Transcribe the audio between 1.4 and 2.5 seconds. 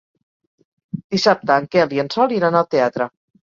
en Quel i en Sol